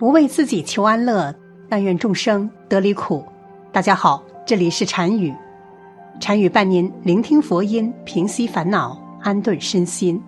[0.00, 1.34] 不为自己求安乐，
[1.68, 3.22] 但愿众生得离苦。
[3.70, 5.30] 大家好，这里是禅语，
[6.18, 10.18] 禅语伴您聆听佛音，平息烦恼，安顿身心。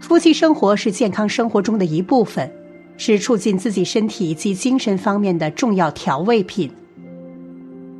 [0.00, 2.52] 夫妻生活是健康生活中的一部分，
[2.96, 6.68] 是促进自己身体及精神方面的重要调味品。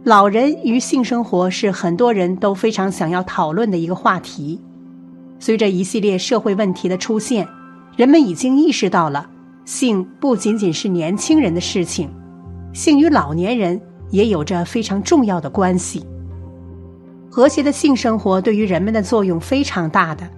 [0.03, 4.61] 老人与性生活是很多人都非常想要讨论的一个话题。
[5.39, 7.47] 随着一系列社会问题的出现，
[7.97, 9.30] 人们已经意识到了。
[9.70, 12.11] 性不仅仅是年轻人的事情，
[12.73, 13.80] 性与老年人
[14.11, 16.05] 也有着非常重要的关系。
[17.30, 20.28] 和谐的性生活对于人们的作用非常大的，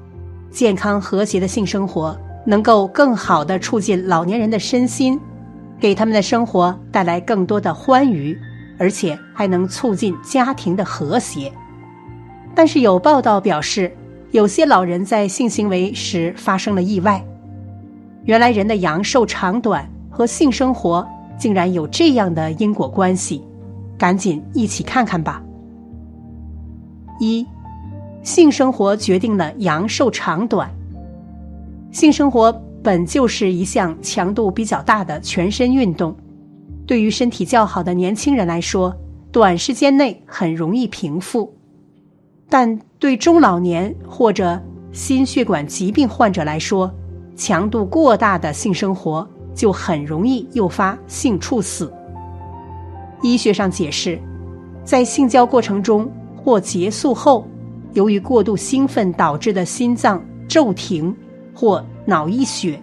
[0.50, 2.14] 健康和谐的性生活
[2.44, 5.18] 能够更好的促进老年人的身心，
[5.80, 8.38] 给他们的生活带来更多的欢愉，
[8.78, 11.50] 而且还能促进家庭的和谐。
[12.54, 13.96] 但是有报道表示，
[14.30, 17.24] 有些老人在性行为时发生了意外。
[18.24, 21.06] 原来人的阳寿长短和性生活
[21.38, 23.42] 竟然有这样的因果关系，
[23.98, 25.42] 赶紧一起看看吧。
[27.18, 27.46] 一，
[28.22, 30.70] 性生活决定了阳寿长短。
[31.90, 36.16] 性生活本就是一项强度比较大的全身运动，
[36.86, 38.96] 对于身体较好的年轻人来说，
[39.30, 41.52] 短时间内很容易平复，
[42.48, 44.60] 但对中老年或者
[44.92, 46.92] 心血管疾病患者来说，
[47.36, 51.92] 强度过大的性生活就很容易诱发性猝死。
[53.22, 54.20] 医学上解释，
[54.84, 57.46] 在性交过程中或结束后，
[57.92, 61.14] 由于过度兴奋导致的心脏骤停
[61.54, 62.80] 或脑溢血，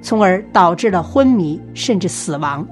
[0.00, 2.66] 从而导致了昏迷甚至死亡。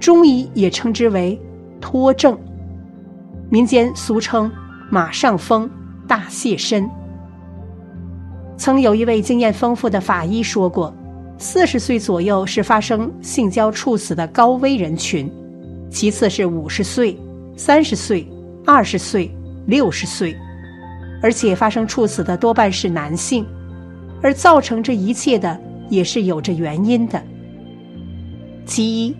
[0.00, 1.40] 中医也称之为
[1.80, 2.36] 脱症，
[3.48, 4.50] 民间俗称
[4.90, 5.70] “马上风
[6.08, 6.88] ”“大泄身”。
[8.62, 10.94] 曾有一位经验丰富的法医说过，
[11.36, 15.28] 四十岁左右是发生性交猝死的高危人群，
[15.90, 17.18] 其次是五十岁、
[17.56, 18.24] 三十岁、
[18.64, 19.28] 二十岁、
[19.66, 20.32] 六十岁，
[21.20, 23.44] 而且发生猝死的多半是男性，
[24.22, 27.20] 而造成这一切的也是有着原因的。
[28.64, 29.16] 其一，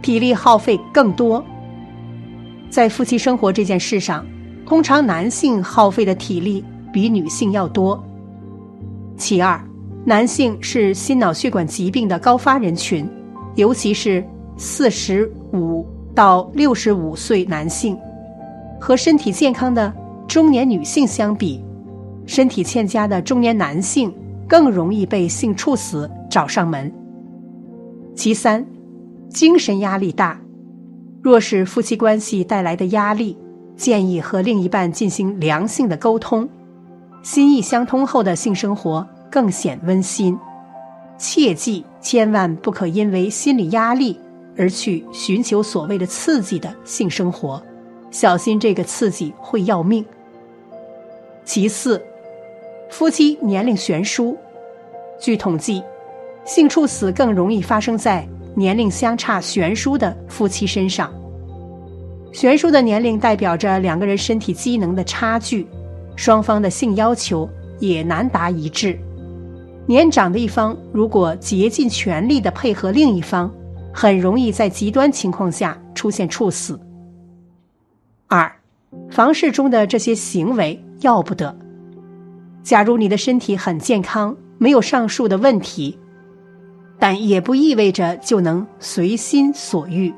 [0.00, 1.44] 体力耗费更多，
[2.70, 4.24] 在夫妻生活这件事上，
[4.64, 8.00] 通常男性耗费的体力比女性要多。
[9.20, 9.62] 其二，
[10.06, 13.06] 男性是心脑血管疾病的高发人群，
[13.54, 14.24] 尤其是
[14.56, 17.96] 四十五到六十五岁男性，
[18.80, 19.92] 和身体健康的
[20.26, 21.62] 中年女性相比，
[22.24, 24.10] 身体欠佳的中年男性
[24.48, 26.90] 更容易被性猝死找上门。
[28.14, 28.64] 其三，
[29.28, 30.40] 精神压力大，
[31.20, 33.36] 若是夫妻关系带来的压力，
[33.76, 36.48] 建议和另一半进行良性的沟通。
[37.22, 40.38] 心意相通后的性生活更显温馨，
[41.18, 44.18] 切记千万不可因为心理压力
[44.56, 47.62] 而去寻求所谓的刺激的性生活，
[48.10, 50.04] 小心这个刺激会要命。
[51.44, 52.02] 其次，
[52.88, 54.36] 夫妻年龄悬殊，
[55.20, 55.82] 据统计，
[56.44, 61.12] 性猝死更容易发生在年龄相差悬殊的夫妻身上。
[62.32, 65.66] 悬殊的年龄代表着两个人身体机能的差距。
[66.16, 67.48] 双方的性要求
[67.78, 68.98] 也难达一致，
[69.86, 73.50] 年长的一方如果竭尽全力的配合另一方，
[73.92, 76.78] 很容易在极端情况下出现猝死。
[78.28, 78.52] 二，
[79.10, 81.56] 房事中的这些行为要不得。
[82.62, 85.98] 假如你的身体很健康，没有上述的问题，
[86.98, 90.12] 但也不意味着就能随心所欲。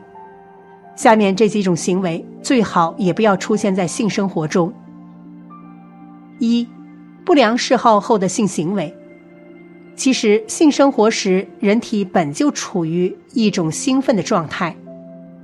[0.97, 4.73] 下面这几种行为最好也不要出现在性生活中。
[6.43, 6.67] 一，
[7.25, 8.93] 不良嗜好后的性行为。
[9.95, 14.77] 其实，性生活时人体本就处于一种兴奋的状态，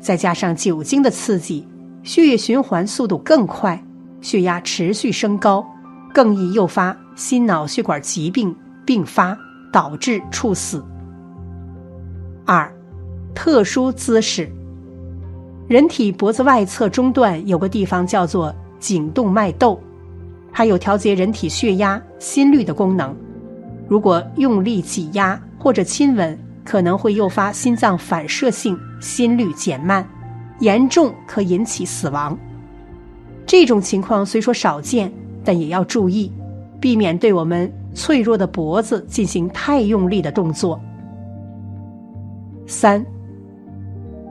[0.00, 1.64] 再加上酒精的刺激，
[2.02, 3.80] 血液循环速度更快，
[4.20, 5.64] 血压持续升高，
[6.12, 8.52] 更易诱发心脑血管疾病
[8.84, 9.38] 并发，
[9.72, 10.84] 导致猝死。
[12.44, 12.74] 二，
[13.36, 14.50] 特殊姿势。
[15.68, 19.80] 人体脖子外侧中段有个地方叫做颈动脉窦。
[20.50, 23.14] 还有调节人体血压、心率的功能。
[23.88, 30.06] 如果用力挤压或者亲吻，可能会诱发心脏反射性心率减慢，
[30.60, 32.36] 严重可引起死亡。
[33.46, 35.10] 这种情况虽说少见，
[35.42, 36.30] 但也要注意，
[36.78, 40.78] 避免对我们脆弱的脖子进行太用力的动作。
[42.66, 43.02] 三、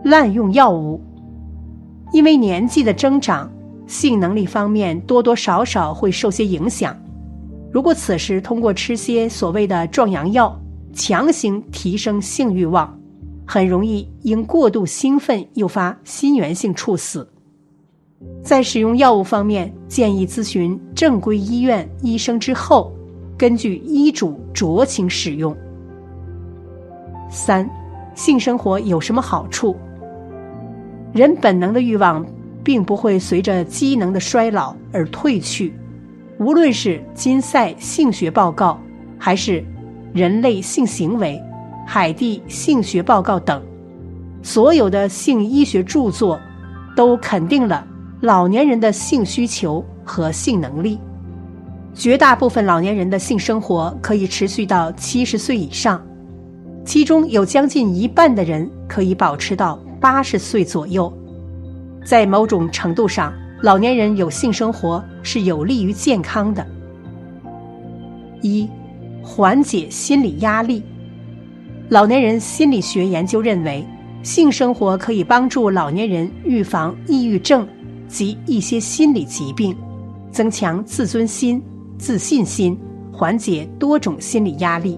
[0.04, 1.02] 滥用药物，
[2.14, 3.50] 因为年纪的增长。
[3.88, 6.96] 性能力方面多多少少会受些影响。
[7.72, 10.60] 如果此时通过吃些所谓的壮阳药，
[10.94, 12.98] 强行提升性欲望，
[13.46, 17.28] 很容易因过度兴奋诱发心源性猝死。
[18.42, 22.92] 在使用药物方面，建议咨询正规医院医生之后，
[23.38, 25.56] 根据医嘱酌情使用。
[27.30, 27.70] 三，
[28.16, 29.76] 性生活有什么好处？
[31.14, 32.26] 人本能的欲望
[32.68, 35.74] 并不会随着机能的衰老而褪去，
[36.38, 38.78] 无论是金赛性学报告，
[39.18, 39.64] 还是
[40.14, 41.42] 人类性行为、
[41.88, 43.64] 海地性学报告等，
[44.44, 46.38] 所有的性医学著作
[46.94, 47.88] 都肯定了
[48.20, 51.00] 老年人的性需求和性能力。
[51.94, 56.06] 绝大部分老年人的性生活可以持续到七十岁以上。
[56.84, 61.12] 其中有将近一半的人可以保持到八十岁左右，
[62.08, 66.66] 在某种程度上，老年人有性生活是有利于健康的。
[68.42, 68.66] 一，
[69.22, 70.82] 缓解心理压力。
[71.90, 73.86] 老年人心理学研究认为，
[74.24, 77.68] 性生活可以帮助老年人预防抑郁症
[78.08, 79.76] 及一些心理疾病，
[80.32, 81.62] 增强自尊心、
[81.98, 82.80] 自信心，
[83.12, 84.98] 缓解多种心理压力。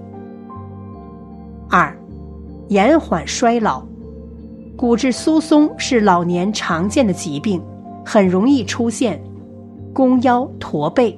[1.68, 1.92] 二，
[2.68, 3.89] 延缓衰老。
[4.80, 7.62] 骨质疏松是老年常见的疾病，
[8.02, 9.22] 很容易出现
[9.92, 11.14] 弓腰驼背，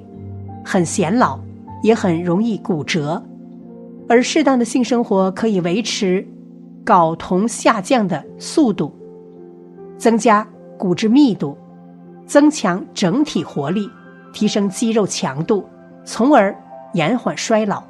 [0.65, 1.39] 很显老，
[1.81, 3.23] 也很容易骨折。
[4.09, 6.27] 而适当的性生活可以维持
[6.83, 8.93] 睾酮下降的速度，
[9.97, 10.45] 增加
[10.77, 11.57] 骨质密度，
[12.25, 13.89] 增强整体活力，
[14.33, 15.63] 提升肌肉强度，
[16.03, 16.53] 从而
[16.95, 17.81] 延缓衰老。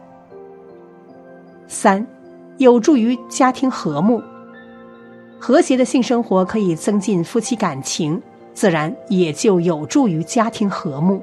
[1.68, 2.06] 三。
[2.60, 4.22] 有助于家庭和睦，
[5.46, 8.22] 和谐的性生活可以增进夫妻感情，
[8.54, 11.22] 自然也就有助于家庭和睦。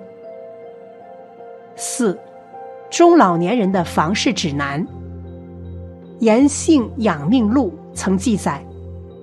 [1.74, 2.18] 四，
[2.90, 4.86] 中老年人的房事指南，
[6.18, 8.62] 《延性养命录》曾记载，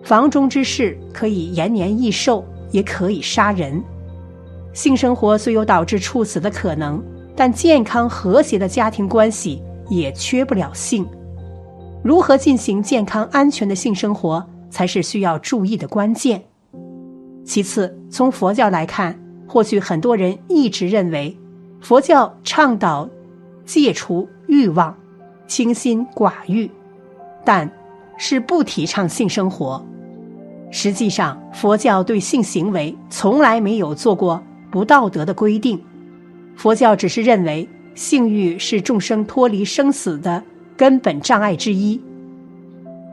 [0.03, 3.79] 房中之事可以延年益寿，也可以杀人。
[4.73, 6.99] 性生活虽有导致猝死的可能，
[7.35, 11.07] 但健康和谐的家庭关系也缺不了性。
[12.03, 16.43] 如何进行健康安全的性生活，才是需要注意的关键。
[17.43, 19.17] 其次，从佛教来看，
[19.47, 21.37] 或许很多人一直认为，
[21.79, 23.09] 佛教倡导
[23.65, 24.95] 戒除欲望、
[25.47, 26.69] 清心寡欲，
[27.45, 27.69] 但
[28.17, 29.83] 是不提倡性生活。
[30.71, 35.81] 实际上，佛教对性行为从来没有做过不道德的规定。
[36.55, 40.43] 佛教只是认为，性欲是众生脱离生死的。
[40.77, 41.99] 根本障碍之一。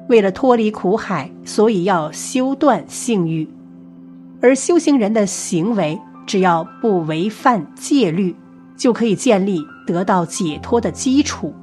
[0.09, 3.49] 为了脱离苦海，所以要修断性欲，
[4.41, 8.35] 而修行人的行为只要不违犯戒律，
[8.77, 11.55] 就可以建立得到解脱的基础。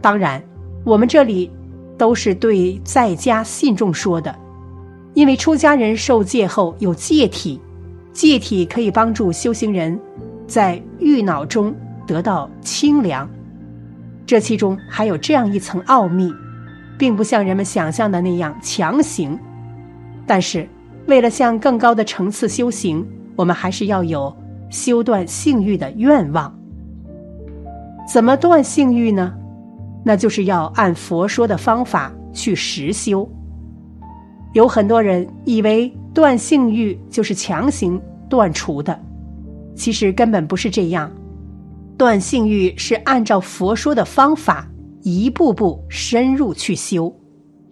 [0.00, 0.42] 当然，
[0.84, 1.50] 我们这里
[1.96, 4.34] 都是对在家信众说的，
[5.14, 7.60] 因为出家人受戒后有戒体，
[8.12, 9.98] 戒体可以帮助修行人
[10.46, 11.74] 在欲恼中
[12.06, 13.28] 得到清凉。
[14.26, 16.32] 这其中还有这样一层奥秘，
[16.98, 19.38] 并不像人们想象的那样强行。
[20.26, 20.68] 但是，
[21.06, 23.06] 为了向更高的层次修行，
[23.36, 24.36] 我们还是要有
[24.68, 26.52] 修断性欲的愿望。
[28.12, 29.32] 怎么断性欲呢？
[30.04, 33.28] 那就是要按佛说的方法去实修。
[34.54, 38.98] 有很多人以为断性欲就是强行断除的，
[39.74, 41.10] 其实根本不是这样。
[41.98, 44.66] 断性欲是按照佛说的方法，
[45.08, 47.14] 一步步深入去修，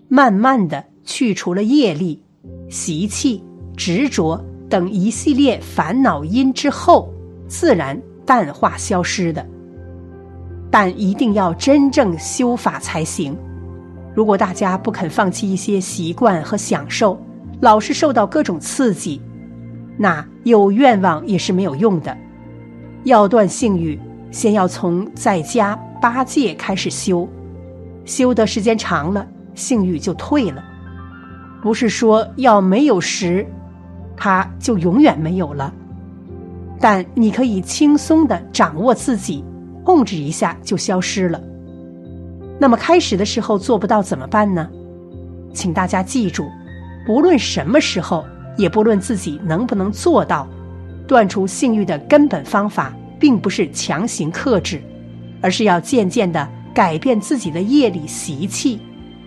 [0.08, 2.22] 慢慢的去除了业力、
[2.70, 3.44] 习气、
[3.76, 7.12] 执着等一系列烦恼因之后，
[7.46, 9.46] 自然淡化消失的。
[10.70, 13.36] 但一定要真正修法才行。
[14.14, 17.20] 如果大家不肯放弃一些习惯和享受，
[17.60, 19.20] 老是受到各种刺激，
[19.98, 22.16] 那有愿望也是没有用的。
[23.04, 23.98] 要断性欲。
[24.36, 27.26] 先要从在家八戒开始修，
[28.04, 30.62] 修的时间长了，性欲就退了。
[31.62, 33.46] 不是说要没有时，
[34.14, 35.72] 它就永远没有了。
[36.78, 39.42] 但你可以轻松的掌握自己，
[39.82, 41.40] 控制一下就消失了。
[42.60, 44.68] 那么开始的时候做不到怎么办呢？
[45.54, 46.46] 请大家记住，
[47.06, 48.22] 不论什么时候，
[48.58, 50.46] 也不论自己能不能做到，
[51.06, 52.92] 断除性欲的根本方法。
[53.18, 54.82] 并不是强行克制，
[55.40, 58.78] 而是要渐渐的改变自己的业力习气，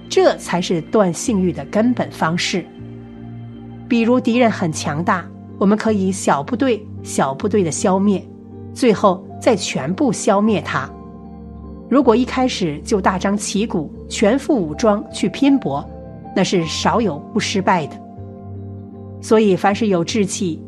[0.07, 2.65] 这才是断性欲的根本方式。
[3.87, 5.25] 比如敌人很强大，
[5.57, 8.23] 我们可以小部队小部队的消灭，
[8.73, 10.89] 最后再全部消灭他。
[11.89, 15.83] 如果一开始就大张旗鼓、全副武装去拼搏，
[16.35, 17.99] 那是少有不失败的。
[19.21, 20.61] 所以，凡是有志气、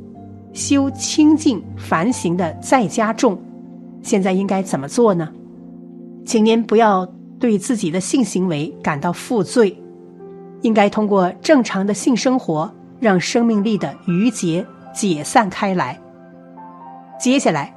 [0.53, 3.39] 修清净凡行的在家众，
[4.01, 5.29] 现在应该怎么做呢？
[6.25, 7.05] 请您不要
[7.39, 9.75] 对自己的性行为感到负罪，
[10.61, 15.99] 应该通过正常的性生活，让生命力的余结解散开来。
[17.19, 17.73] 接下来，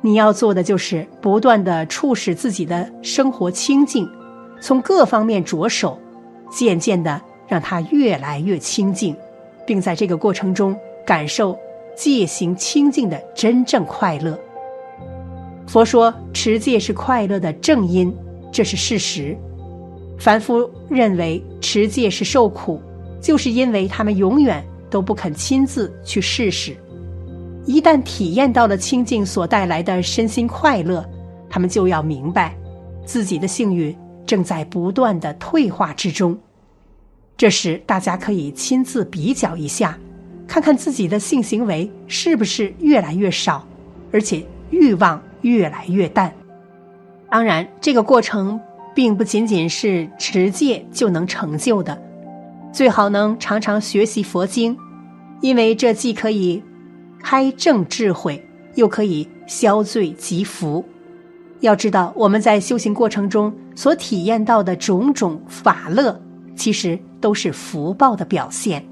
[0.00, 4.08] 你要做的就是不断的促使自己的生活清净，
[4.60, 5.98] 从各方面着手，
[6.50, 9.16] 渐渐的让它越来越清净，
[9.66, 10.74] 并在这个过程中
[11.04, 11.58] 感受
[11.96, 14.38] 戒行清净的真正快乐。
[15.66, 18.14] 佛说持戒是快乐的正因，
[18.50, 19.36] 这是事实。
[20.18, 22.80] 凡夫认为持戒是受苦，
[23.20, 26.76] 就是因为他们永远都不肯亲自去试试。
[27.64, 31.04] 一旦体验到了清净所带来的身心快乐，
[31.48, 32.56] 他们就要明白，
[33.04, 33.96] 自己的幸运
[34.26, 36.38] 正在不断的退化之中。
[37.36, 39.98] 这时，大家可以亲自比较一下，
[40.52, 43.66] 看看自己的性行为是不是越来越少，
[44.12, 45.18] 而且欲望。
[45.40, 46.32] 越来越淡。
[47.28, 48.60] 当然，这个过程
[48.94, 52.00] 并不仅仅是持戒就能成就的，
[52.72, 54.78] 最好能常常学习佛经，
[55.40, 56.62] 因为这既可以
[57.20, 58.40] 开正智慧，
[58.76, 60.84] 又可以消罪积福。
[61.58, 66.22] 要知道，我们在修行过程中所体验到的种种法乐，
[66.54, 68.91] 其实都是福报的表现。